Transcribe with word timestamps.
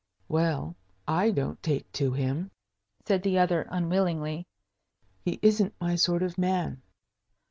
"Well, 0.27 0.77
I 1.07 1.29
don't 1.29 1.61
take 1.61 1.91
to 1.91 2.11
him," 2.13 2.49
said 3.05 3.21
the 3.21 3.37
other, 3.37 3.67
unwillingly. 3.69 4.47
"He 5.23 5.37
isn't 5.43 5.75
my 5.79 5.93
sort 5.95 6.23
of 6.23 6.39
man." 6.39 6.81